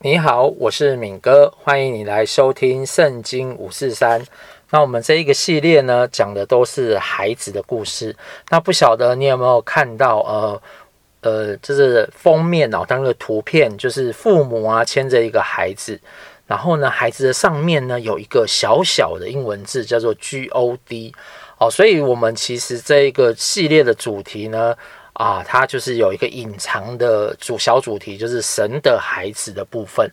[0.00, 4.20] 你好，我是敏哥，欢迎你来收听《圣经五四三》。
[4.70, 8.14] 那我们这一个系列呢，讲的都是孩子的故事。
[8.50, 10.62] 那不晓得你有没有看到，呃
[11.22, 15.98] 呃，就是封面哦，当个图片，就是父母啊牵着一个孩子，
[16.46, 21.14] 然后呢，孩子的上面呢有一个小小的英文字，叫做 G O D
[21.56, 21.70] 哦。
[21.70, 24.76] 所以，我们其实这一个系列的主题呢，
[25.16, 30.10] 啊，它就是有一个隐藏的主小主题，就是神的孩子的部分。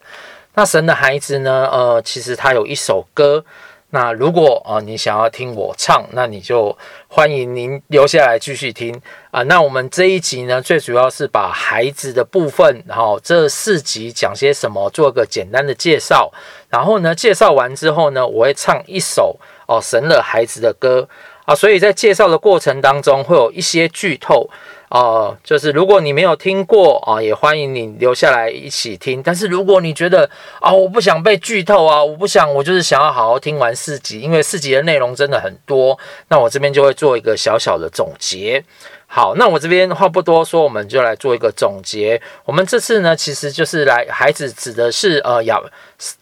[0.53, 3.43] 那神的孩子呢，呃，其实它有一首歌。
[3.89, 6.75] 那如果啊、你想要听我唱，那你就
[7.07, 8.99] 欢迎您留下来继续听
[9.29, 16.31] 啊、那我们这一集呢，最主要是把孩子的部分，然后这四集讲些什么，做个简单的介绍。
[16.69, 21.07] 然后呢，介绍完之后呢，我会唱一首哦神的孩子的歌
[21.45, 21.55] 啊。
[21.55, 24.49] 所以在介绍的过程当中，会有一些剧透。
[24.89, 29.23] 哦、呃，就是如果你没有听过啊、也欢迎你留下来一起听。
[29.23, 30.29] 但是如果你觉得
[30.59, 35.97] 啊、我不想被剧透啊，我不想，我就是想要好好听完四集，因为四集的内容真的很多。
[36.27, 38.63] 那我这边就会做一个小小的总结。
[39.07, 42.21] 好，那我这边话不多说，我们就来做一个总结。
[42.45, 45.59] 我们这次呢，其实就是来孩子指的是呃亚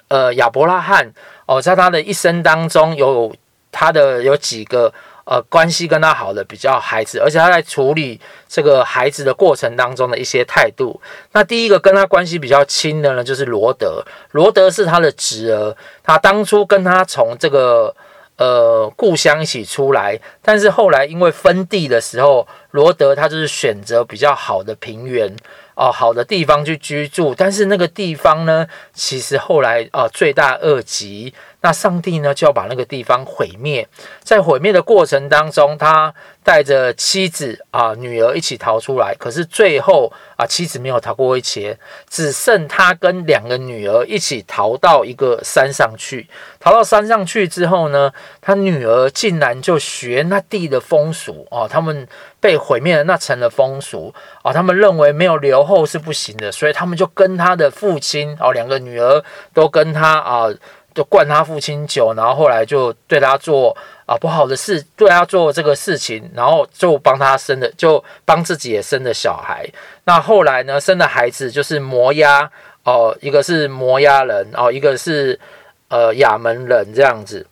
[0.07, 1.11] 呃亚伯拉罕
[1.45, 3.35] 哦、在他的一生当中有
[3.69, 4.93] 他的有几个。
[5.23, 10.99] 呃，关系跟他好的比较孩子，而且他在处理这个孩子的过程当中的一些态度。
[11.31, 14.03] 那第一个跟他关系比较亲的呢，就是罗德。
[14.31, 17.95] 罗德是他的侄儿，他当初跟他从这个
[18.37, 25.33] 呃故乡一起出来，但是后来因为分地的时候，罗德他就是选择比较好的平原
[25.75, 27.33] 哦、好的地方去居住。
[27.33, 31.33] 但是那个地方呢，其实后来啊、呃，罪大恶极。
[31.61, 33.87] 那上帝呢，就要把那个地方毁灭。
[34.23, 39.15] 在毁灭的过程当中，他带着妻子啊、女儿一起逃出来。
[39.19, 41.77] 可是最后啊，妻子没有逃过一劫，
[42.09, 46.27] 只剩他跟两个女儿一起逃到一个山上去。
[46.59, 52.07] 逃到山上去之后呢，他女儿竟然就学那地的风俗哦、啊，他们
[52.39, 54.11] 被毁灭了那城的风俗
[54.41, 59.23] 啊，他们认为没有留后是不行的，所以他们就跟他的父亲哦，两个女儿
[59.53, 60.49] 都跟他啊。
[60.93, 63.75] 就灌他父亲酒，然后后来就对他做
[64.05, 69.65] 啊不好的事，对他做这个事情，然后就帮他生的，就帮自己也生的小孩。
[70.03, 72.51] 那后来呢，生的孩子就是摩押
[72.83, 75.39] 哦，一个是摩押人哦，一个是
[75.87, 77.47] 呃亚门人这样子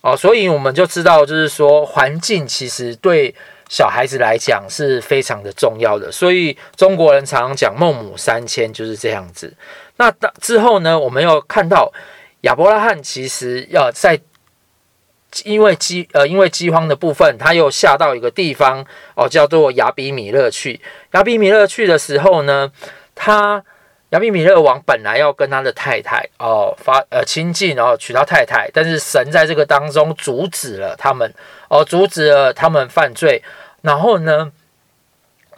[0.00, 3.32] 哦，所以我们就知道，就是说环境其实对
[3.68, 6.10] 小孩子来讲是非常的重要的。
[6.10, 9.54] 所以中国人常常讲孟母三迁就是这样子。
[9.96, 11.92] 那之后呢，我们又看到。
[12.42, 14.18] 亚伯拉罕其实要在
[15.44, 18.84] 因为饥呃因为饥荒的部分，他又下到一个地方
[19.14, 20.80] 哦，叫做亚比米勒去。
[21.12, 22.72] 亚比米勒去的时候呢，
[23.14, 23.62] 他
[24.08, 31.32] 亚比米勒王本来要跟他的太太哦发呃亲近，然后娶到太太，但是神在这个当中阻止了他们
[31.68, 33.40] 哦，阻止了他们犯罪。
[33.82, 34.50] 然后呢，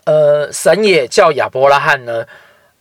[0.05, 2.27] 呃，神也叫亚伯拉罕呢，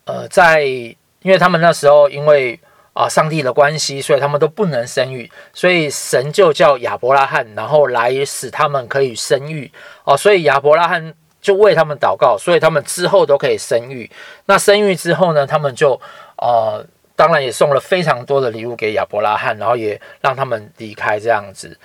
[0.05, 2.59] 呃，在因为他们那时候因为。
[2.93, 9.71] 啊，上帝的关系，所以他们都不能生育，所以神就叫亚伯拉罕，然后来使他们可以生育。
[10.03, 14.11] 哦，所以亚伯拉罕就为他们祷告，所以他们之后都可以生育。
[14.45, 15.99] 那生育之后呢，他们就
[16.37, 16.85] 呃，
[17.15, 21.79] 当然也送了非常多的礼物给亚伯拉罕，然后也让他们离开这样子。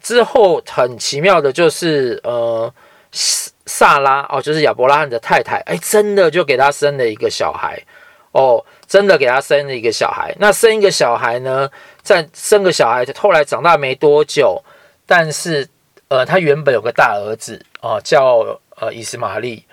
[0.00, 2.72] 之后很奇妙的就是，呃，
[3.10, 7.82] 撒拉哦，就是亚伯拉罕的太太，哎，真的就给他生了一个小孩。
[8.34, 10.34] 哦，真的给他生了一个小孩。
[10.40, 11.70] 那生一个小孩呢？
[12.02, 14.60] 再生个小孩，后来长大没多久，
[15.06, 15.66] 但是
[16.08, 18.44] 呃，他原本有个大儿子哦、叫
[18.76, 19.64] 呃以斯玛利。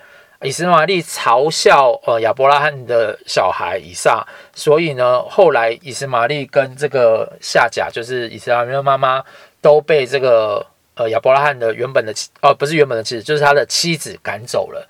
[0.43, 9.23] 以斯玛利嘲笑呃亚伯拉罕的小孩以撒，所以呢，后来以斯玛利跟这个夏甲，就是以实玛利的妈妈，
[9.59, 14.87] 都被这个呃亚伯拉罕的原本的妻哦、不是原本的妻子，就是他的妻子赶走了。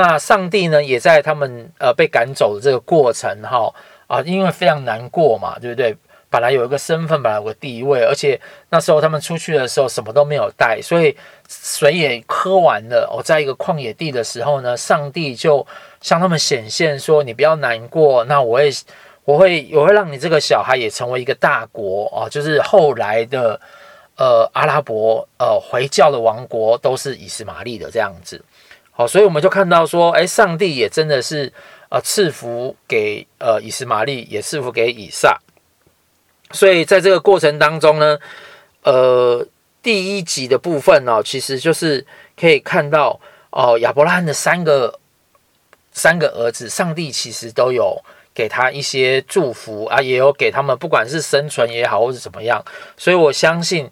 [0.00, 3.74] 那上帝呢，也在他们呃被赶走的这个过程哈
[4.06, 5.96] 啊，因为非常难过嘛，对不对？
[6.30, 8.40] 本来有一个身份，本来有个地位，而且
[8.70, 11.16] 那时候他们出去的时候什么都没有带，所以
[11.48, 13.08] 水也喝完了。
[13.10, 15.66] 哦，在一个旷野地的时候呢，上帝就
[16.00, 18.70] 向他们显现说：“你不要难过，那我会
[19.24, 23.60] 我会我会让你这个小孩也成为一个大国哦，就是后来的
[24.16, 28.40] 呃阿拉伯呃回教的王国都是以实玛利的这样子。”
[28.98, 31.52] 好，所以我们就看到说，哎，上帝也真的是
[31.88, 35.38] 呃赐福给呃以斯玛利，也赐福给以撒。
[36.50, 38.18] 所以在这个过程当中呢，
[38.82, 39.46] 呃，
[39.80, 42.04] 第一集的部分呢、哦，其实就是
[42.36, 44.98] 可以看到哦，亚伯拉罕的三个
[45.92, 48.02] 三个儿子，上帝其实都有
[48.34, 52.64] 给他一些祝福啊，也有给他们不管是生存也好，或是怎么样。
[52.96, 53.88] 所以我相信。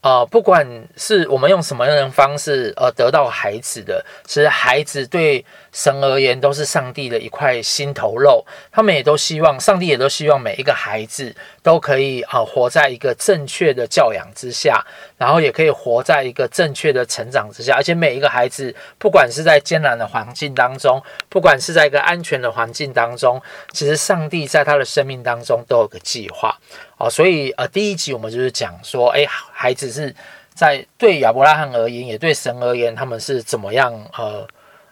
[0.00, 0.66] 啊，不管
[0.96, 8.44] 是我们用什么样的方式，呃，得到孩子的，其实孩子对神而言都是上帝的一块心头肉。
[8.72, 14.84] 他们也都希望，上帝也都希望每一个孩子都可以啊、活在一个正确的教养之下，
[15.16, 17.74] 然后也可以活在一个正确的成长之下。
[17.76, 23.40] 而且每一个孩子，不管是在艰难的环境当中，不管是在一个安全的环境当中，
[23.72, 26.58] 其实上帝在他的生命当中都有个计划。
[26.98, 30.14] 哦，所以呃，第一集我们就是讲说，哎，孩子是
[30.54, 34.46] 在对亚伯拉罕而言，也对神而言，他们是怎么样呃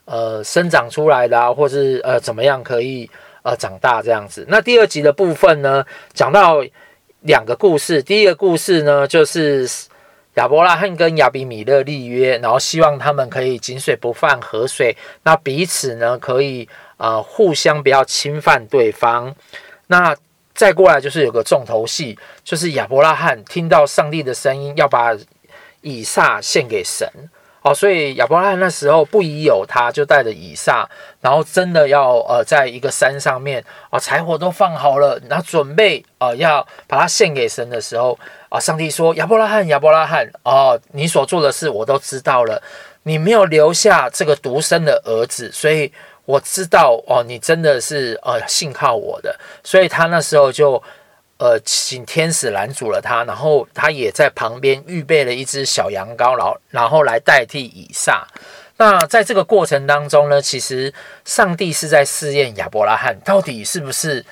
[0.08, 3.08] 呃生长出来的啊，或是呃怎么样可以
[3.42, 4.46] 呃长大这样子。
[4.48, 5.84] 那第二集的部分呢，
[6.14, 6.64] 讲到
[7.20, 8.02] 两个故事。
[8.02, 9.68] 第一个故事呢，就是
[10.34, 19.34] 亚伯拉罕跟亚比米勒立约，然后希望他们可以井水不犯河水，那彼此呢可以呃互相不要侵犯对方。
[19.88, 20.16] 那
[20.54, 25.16] 再过来就是有个重头戏，就是亚伯拉罕听到上帝的声音，要把
[25.80, 27.08] 以撒献给神
[27.62, 30.88] 哦，所以亚伯拉罕那时候不疑有他，就带着以撒，
[31.20, 38.18] 然后真的要呃，在一个山上面啊，柴火都放好了，然后准备呃要把它献给神的时候
[38.48, 42.62] 啊，上帝说：“亚伯拉罕，亚伯拉罕哦，你所做的事我都知道了，
[43.02, 45.92] 你没有留下这个独生的儿子，所以。”
[46.28, 49.34] 我知道哦，你真的是呃信靠我的，
[49.64, 50.82] 所以他那时候就
[51.38, 58.26] 呃请天使拦阻了他，然后他也在旁边预备了一只小羊羔，然后然后来代替以撒。
[58.76, 60.92] 那在这个过程当中呢，其实
[61.24, 64.24] 上帝是在试验亚伯拉罕到底是不是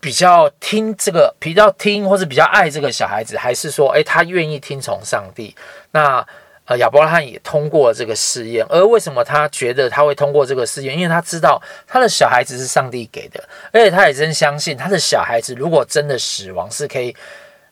[0.00, 5.56] 比较听这个，比较听或是比较爱这个小孩子，还是说诶他愿意听从上帝？
[5.90, 6.26] 那。
[6.64, 10.96] 呃，亚伯拉罕也通过了这个试验，而为什么他觉得他会通过这个试验？
[10.96, 13.42] 因为他知道他的小孩子是上帝给的，
[13.72, 17.14] 而且他也真相信他的小孩子如果真的死亡，是可以，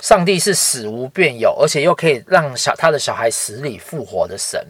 [0.00, 4.60] 上帝是死无变有，而且又可以让小他的小孩死里复活的神。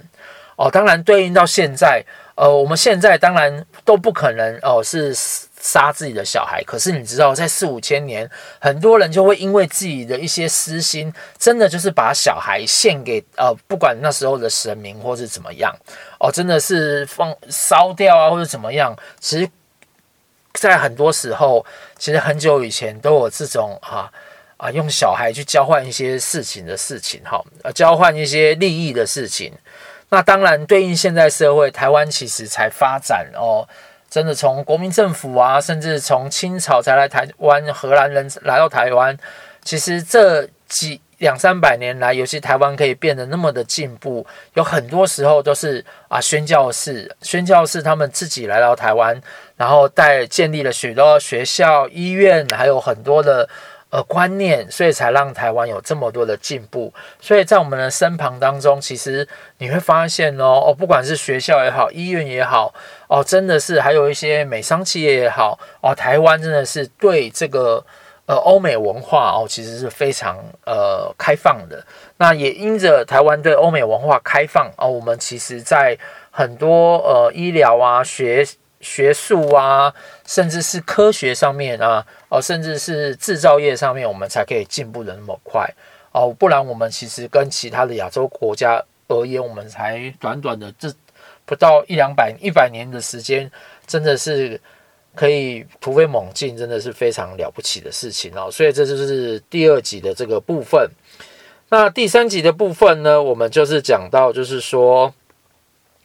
[0.56, 5.16] 哦，当然对应到现在，呃，我们现在当然都不可能哦，是。
[5.62, 8.28] 杀自己的小孩，可是你知道，在四五千年，
[8.58, 15.70] 很多人就会因为自己的一些私心，真的就是把小孩献给呃，不管那时候的神明或是怎么样
[16.18, 18.96] 哦，真的是放烧掉啊，或者怎么样。
[19.20, 19.50] 其实，
[20.54, 21.64] 在很多时候，
[21.98, 24.10] 其实很久以前都有这种啊
[24.56, 29.52] 啊，用小孩去交换一些事情的事情，哈，呃，交换一些利益的事情。
[30.08, 33.68] 那当然，对应现在社会，台湾其实才发展哦。
[34.10, 39.16] 真的从国民政府啊，甚至从清朝才来台湾，荷兰人来到台湾，
[39.62, 49.18] 其实这几两三百年来，尤其台湾可以变得那么的进步，有很多时候都是啊宣教士，宣教士他们自己来到台湾，
[49.56, 53.48] 然后带建立了许多学校、医院，还有很多的。
[53.90, 56.94] 呃，观念，所以才让台湾有这么多的进步。
[57.20, 59.26] 所以在我们的身旁当中，其实
[59.58, 62.72] 你会发现哦，哦，不管是学校也好，医院也好，
[63.08, 67.84] 哦，真的是还有一些美商企业也好，哦，台湾真的是对这个
[68.26, 71.84] 呃欧美文化哦，其实是非常呃开放的。
[72.18, 75.98] 那也因着台湾对欧美文化开放哦，我们其实在
[76.30, 78.46] 很多呃医疗啊学。
[78.80, 79.92] 学术啊，
[80.26, 85.68] 甚至是科学上面啊，哦，甚至是制造业上面，我们才可以进步的那么快
[86.12, 86.32] 哦。
[86.32, 90.92] 不然，我们其实跟其他的亚洲国家而言，我们才短短的这
[91.44, 93.50] 不到一两百、一百年的时间，
[93.86, 94.60] 真的是
[95.14, 98.48] 可以突飞猛进，真的是非常了不起的事情哦。
[98.50, 100.88] 所以，这就是第二集的这个部分。
[101.68, 105.12] 那第三集的部分呢，我们就是讲到，就是说，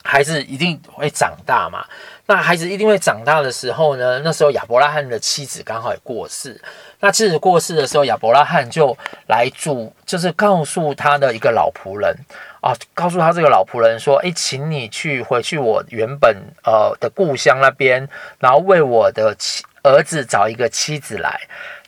[0.06, 1.84] 孩子一定会长大嘛。
[2.28, 6.60] 那孩子一定会长大的时候呢，那时候亚伯拉罕的妻子刚好也过世。
[7.00, 8.98] 那妻子过世的时候，亚伯拉罕就
[9.28, 12.16] 来住，就是告诉他的一个老仆人
[12.62, 18.08] 啊，告诉他这个老仆人说：“诶，请你去回去我原本呃的故乡那边，
[18.40, 21.39] 然后为我的妻儿子找一个妻子来。”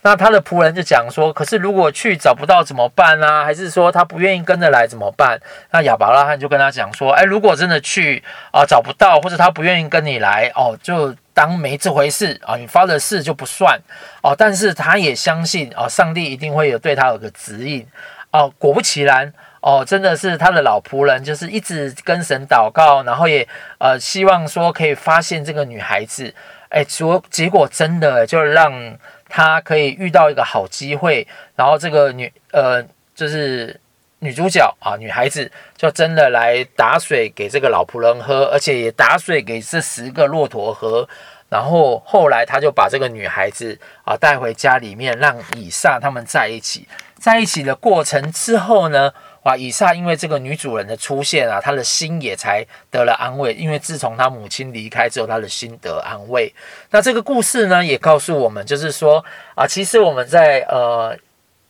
[0.02, 3.44] 那他的仆人就讲说：“可是如果去找不到怎么办啊？
[3.44, 5.38] 还是说他不愿意跟着来怎么办？”
[5.72, 13.76] 那亚伯拉罕就跟他讲说：“哎，如果真的去啊找不到，或者他不愿意跟你来哦，就当没这回事啊，你发的誓就不算
[14.22, 14.34] 哦。
[14.38, 17.84] 但是他也相信啊，上帝一定会有对他有个指引
[18.30, 18.50] 哦。
[18.56, 23.46] 果不其然哦，真的是他的老仆人，就是一直跟神祷告，然后也
[23.78, 26.32] 呃希望说可以发现这个女孩子。
[26.68, 28.98] 哎，结结果真的就让。
[29.30, 32.82] 他可以遇到一个好机会，然后这个女呃，
[33.14, 33.78] 就是
[34.20, 41.06] 女主角啊，女孩子就真的来打水给这个老仆人喝，而且也打水给这十个骆驼喝。
[41.50, 46.88] 然后后来他就把这个女孩子啊带回家里面，让以撒他们在一起。
[47.20, 49.12] 在一起的过程之后呢，
[49.48, 53.54] 啊，以撒因为这个女主人的出现啊，他的心也才得了安慰。
[53.54, 56.52] 因为自从他母亲离开之后，他的心得安慰。
[56.90, 59.24] 那这个故事呢，也告诉我们，就是说
[59.54, 61.16] 啊，其实我们在呃，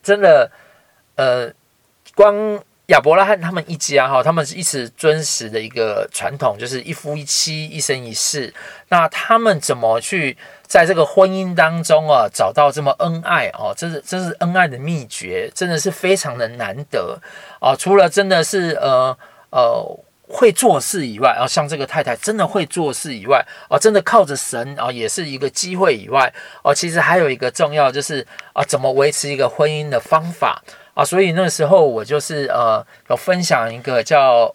[0.03, 0.51] 真的
[1.17, 1.53] 呃，
[2.15, 2.61] 光。
[2.89, 8.53] 亚伯拉罕他们一家哈，他们是一直遵守的一个传统，就是一夫一妻，一生一世。
[8.89, 10.35] 那他们怎么去
[10.67, 13.75] 在这个婚姻当中啊，找到这么恩爱哦？
[13.77, 17.21] 这是这是恩爱的秘诀，真的是非常的难得
[17.61, 17.77] 啊！
[17.77, 19.15] 除了真的是呃
[19.51, 26.33] 呃会做事以外，啊，像这个太太真的会做事以外，啊，真的靠着神啊，也是一个机会以外，
[26.65, 30.63] 哦，其实还有一个重要就是啊，怎么维持一个婚姻的方法。
[30.99, 34.53] 啊，所以那时候我就是呃，有分享一个叫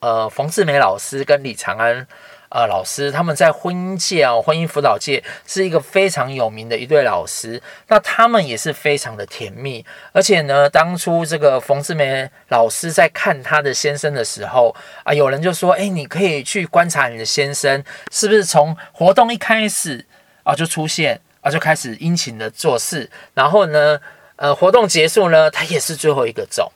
[0.00, 2.06] 呃冯志梅老师跟李长安
[2.48, 7.60] 呃老师，他们在婚姻界啊，婚姻辅导界是一个非常有名的一对老师。
[7.88, 20.06] 那他们也是非常的甜蜜，而且呢，当初这个冯志梅老师在看他的先生的时候啊，有人就说：“哎，你可以去观察你的先生是不是从活动一开始
[20.44, 24.00] 啊就出现啊，就开始殷勤的做事，然后呢。”
[24.42, 26.72] 呃，活动结束呢，他也是最后一个走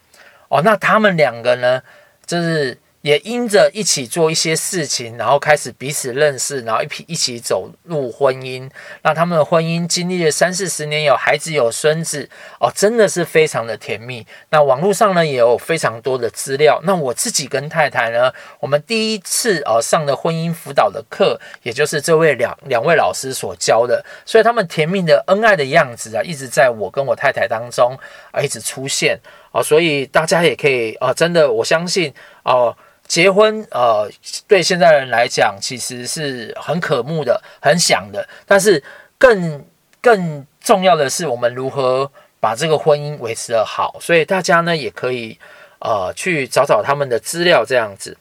[0.49, 0.63] 哦。
[0.63, 1.83] 那他们两个呢，
[2.25, 2.79] 就是。
[3.07, 8.69] 也因着一起做一些事情，然后开始彼此认识，然后一起一起走入婚姻。
[9.03, 14.27] 那他们的婚姻经历了三四十年，有孩子有孙子哦，真的是非常的甜蜜。
[14.51, 16.81] 那网络上呢也有非常多的资料。
[16.83, 27.97] 那我自己跟太太呢，我们第一次哦上的婚姻辅导的课，也就是这位两两位老师所教的，所以他们甜蜜的恩爱的样子啊，一直在我跟我太太当中
[28.33, 29.17] 啊一直出现
[29.53, 29.63] 哦。
[29.63, 32.77] 所以大家也可以啊，真的我相信哦。
[33.07, 34.11] 结婚，呃，
[34.49, 38.29] 对现在人来讲，其实是很渴慕的、很想的。
[38.45, 38.83] 但是
[39.17, 39.65] 更
[40.01, 42.11] 更重要的是，我们如何
[42.41, 43.97] 把这个婚姻维持得好。
[44.01, 45.39] 所以大家呢，也可以
[45.79, 48.17] 呃去找找他们的资料，这样子。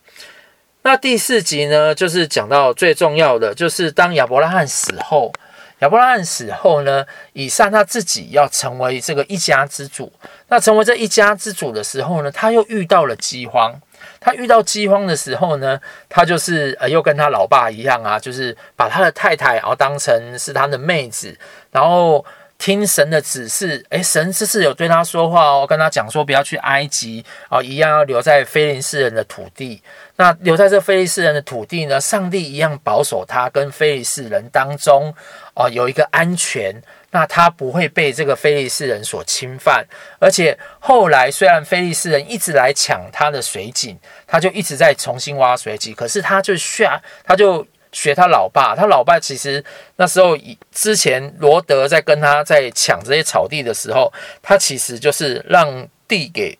[0.84, 5.34] 那第四集呢，就是讲到最重要的，就是当亚伯拉罕死后，
[5.80, 10.14] 亚伯拉罕死后呢，以撒他自己要成为这个一家之主。
[10.48, 13.74] 那成为这一家之主的时候呢，他又遇到了饥荒。
[14.20, 21.38] 他遇到饥荒的时候呢，他就是呃，又跟他老爸一样啊，就是把他的太太然后当成是他的妹子，
[21.72, 22.26] 然后
[22.58, 29.82] 听神的指示，诶，神这次有对他说话哦，跟他讲说不要去埃及啊，一样要留在非利士人的土地。
[30.16, 35.14] 那留在这非利士人的土地呢，上帝一样保守他跟非利士人当中
[35.54, 36.82] 哦，有一个安全。
[37.16, 39.88] 那他不会被这个非利士人所侵犯，
[40.20, 46.86] 而且后来虽然非利士人一直来抢他的水井，他就一直在重新挖水井，可是他就学，
[47.24, 49.64] 他就学他老爸，他老爸其实
[49.96, 54.12] 那时候以之前罗德在跟他在抢这些草地的时候，
[54.44, 56.60] 他其实就是让地给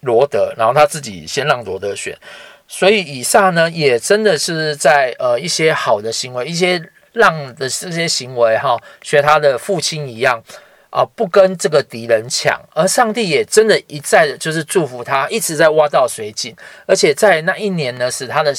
[0.00, 2.18] 罗德，然后他自己先让罗德选，
[2.66, 6.82] 所以以撒呢也真的是在呃一些好的行为一些。
[7.12, 10.42] 让的这些行为哈，学他的父亲一样
[10.90, 16.54] 啊，不跟这个敌人抢，而上帝也真的一再的就是祝福他，一直在挖到水井，
[16.86, 18.54] 而且在那一年呢，使他的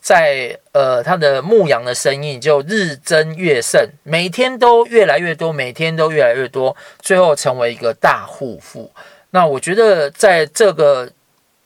[0.00, 8.90] 在呃他的牧羊的生意就日增月盛，每天都越来越多，每天都越来越多，最后成为一个大户富。
[9.30, 11.10] 那我觉得在这个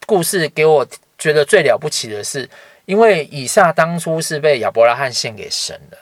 [0.07, 0.87] 故事给我
[1.19, 2.49] 觉得最了不起的是，
[2.87, 5.99] 因为以撒当初是被亚伯拉罕献给神的。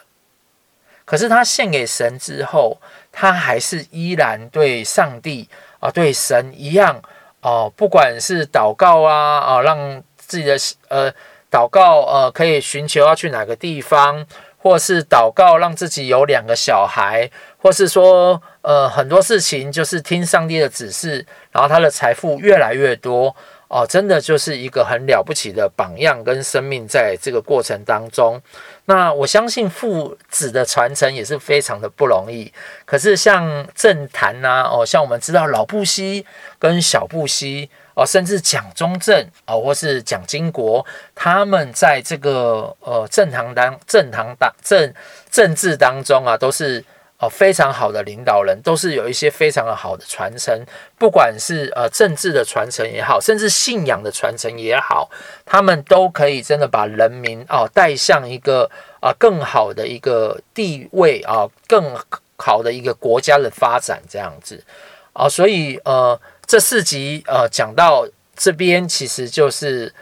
[1.09, 2.79] 可是他献给神之后，
[3.11, 5.49] 他还是依然对上帝
[5.79, 7.01] 啊，对神一样
[7.41, 10.55] 哦、不管是祷告啊啊，让自己的
[10.89, 11.11] 呃
[11.49, 14.23] 祷告呃可以寻求要去哪个地方，
[14.59, 23.35] 或是祷告让自己有两个小孩，或是说呃很多事情就是听上帝的指示，然后他的财富越来越多。
[23.71, 28.41] 哦，真的就是一个很了不起的榜样跟生命，在这个过程当中，
[28.89, 32.51] 那我相信父子的传承也是非常的不容易。
[32.85, 36.25] 可是像政坛呐，哦，像我们知道老布希
[36.57, 44.91] 跟小布希，哦，甚至蒋中正哦，或是蒋经国，他们在这个呃政坛当政坛当政
[45.29, 46.83] 政治当中啊，都是。
[47.19, 50.57] 哦，非常好的领导人都是有一些非常好的传承，
[50.97, 55.09] 不管是呃政治的传承也好，甚至信仰的传承也好，
[55.45, 58.71] 他们都可以真的把人民哦带向一个
[59.01, 61.93] 啊、更好的一个地位啊、更
[62.37, 64.63] 好的一个国家的发展这样子。
[65.11, 68.07] 啊、所以呃这四集呃讲到
[68.37, 69.93] 这边，其实就是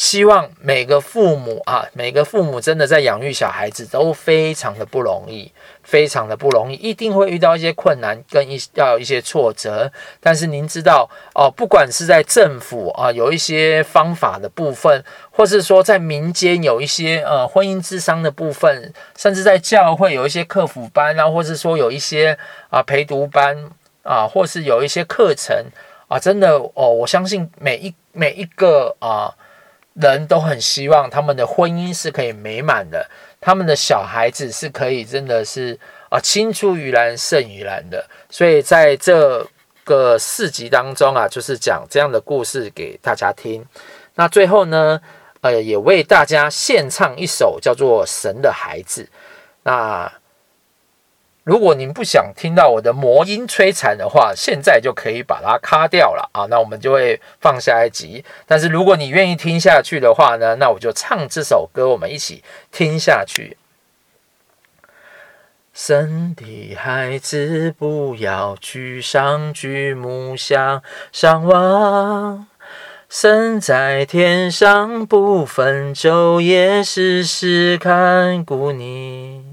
[0.00, 5.52] 希望每个父母啊，每个父母真的在养育小孩子都非常的不容易，
[5.82, 9.92] 非常的不容易，一定会遇到一些困难跟一要有一些挫折。
[10.18, 22.38] 但是您知道哦，不管是在政府啊，有一些方法的部分，或是说在民间有一些呃婚姻智商的部分，甚至在教会有一些客服班啊，或是说有一些
[22.70, 23.70] 啊陪读班
[24.02, 25.54] 啊，或是有一些课程
[26.08, 29.36] 啊，真的哦，我相信每一每一个啊。
[30.00, 33.08] 人都很希望他们的婚姻是可以美满的，
[33.40, 35.78] 他们的小孩子是可以真的是
[36.08, 38.04] 啊青出于蓝胜于蓝的。
[38.28, 39.46] 所以在这
[39.84, 43.64] 个四集当中啊，就是讲这样的故事给大家听。
[44.14, 45.00] 那最后呢，
[45.40, 49.02] 呃，也为大家献唱一首叫做《神的孩子》。
[49.62, 50.12] 那。
[51.50, 56.46] 如果您不想听到我的魔音摧残的话，现在就可以把它卡掉了啊！
[56.48, 58.24] 那我们就会放下一集。
[58.46, 63.56] 但是如果你愿意听下去的话呢，那我就唱这首歌，我们一起听下去。
[65.74, 72.46] 神的孩子，不要去上，举目向上望。
[73.08, 79.49] 神在天上，不分昼夜，时时看顾你。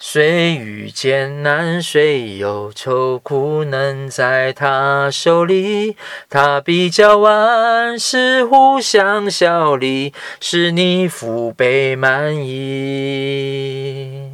[0.00, 5.96] 虽遇艰难，虽有愁苦，能在他手里，
[6.30, 14.30] 他比较万事互相效力，使你福杯满溢。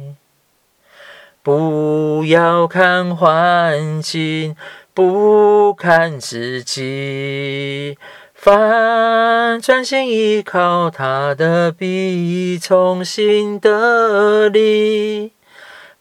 [1.41, 4.55] 不要看环境，
[4.93, 7.97] 不看自己，
[8.35, 15.31] 凡专心依靠他的，必从心得力。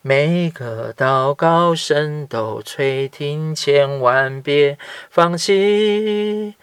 [0.07, 4.77] 每个祷告声都垂听，千万别
[5.09, 6.57] 放弃，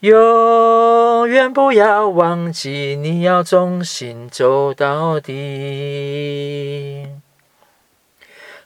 [0.00, 7.06] 永远不要忘记，你要忠心走到底。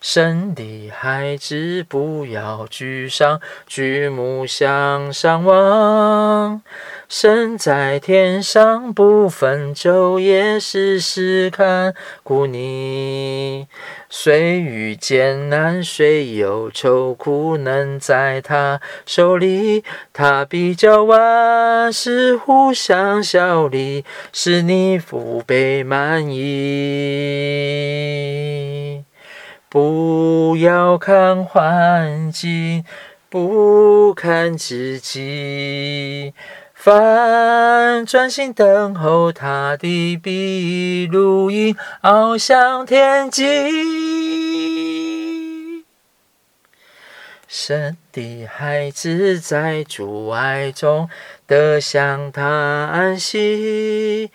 [0.01, 6.63] 神的孩子，不要沮丧，举目向上望。
[7.11, 11.93] 神在天上，不分昼夜，时时看
[12.23, 13.67] 顾你。
[14.09, 27.43] 虽遇艰难，虽有愁苦，能在他手里，他比较万事互相效力，使你福杯满溢。
[29.69, 32.85] 不要看环境，
[33.29, 36.33] 不看自己。
[36.83, 43.45] 凡专心等候他的，笔录鹰翱翔天际。
[47.47, 51.11] 神的孩子在主爱中
[51.47, 54.31] 得享他安息，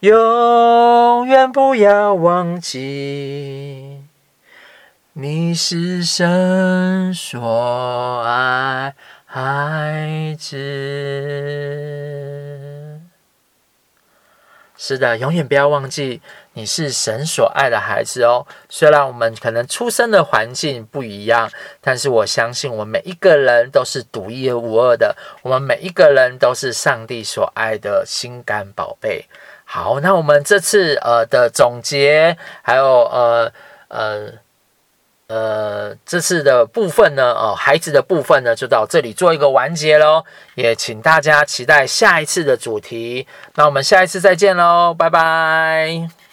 [0.00, 4.00] 永远不要忘记，
[5.12, 8.96] 你是神所爱。
[9.38, 10.56] 孩子，
[14.78, 16.22] 是的，永远不要忘记
[16.54, 18.46] 你是神所爱的孩子哦。
[18.70, 21.50] 虽然我们可能出生的环境不一样，
[21.82, 25.14] 但是我相信我们每一个人都是独一无二的。
[25.42, 29.26] 我们每一个人都是上帝所爱的心肝宝贝。
[29.66, 33.52] 好，那我们这次呃的总结，还有呃
[33.88, 34.32] 呃。
[35.28, 40.24] 呃，这次的部分呢，哦，孩子的部分呢，就到这里做一个完结喽。
[40.54, 43.26] 也请大家期待下一次的主题。
[43.56, 46.25] 那我们下一次再见喽，拜拜。